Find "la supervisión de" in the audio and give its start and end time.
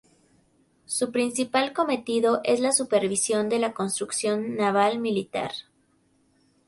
2.59-3.59